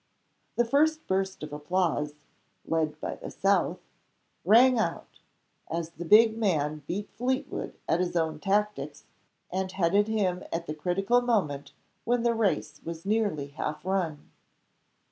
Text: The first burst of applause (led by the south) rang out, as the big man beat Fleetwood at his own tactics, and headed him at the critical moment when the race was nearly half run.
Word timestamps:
The 0.55 0.65
first 0.65 1.05
burst 1.05 1.43
of 1.43 1.53
applause 1.53 2.15
(led 2.65 2.99
by 2.99 3.17
the 3.17 3.29
south) 3.29 3.77
rang 4.43 4.79
out, 4.79 5.19
as 5.69 5.91
the 5.91 6.05
big 6.05 6.35
man 6.35 6.81
beat 6.87 7.07
Fleetwood 7.11 7.75
at 7.87 7.99
his 7.99 8.15
own 8.15 8.39
tactics, 8.39 9.03
and 9.51 9.71
headed 9.71 10.07
him 10.07 10.41
at 10.51 10.65
the 10.65 10.73
critical 10.73 11.21
moment 11.21 11.73
when 12.03 12.23
the 12.23 12.33
race 12.33 12.81
was 12.83 13.05
nearly 13.05 13.49
half 13.49 13.85
run. 13.85 14.31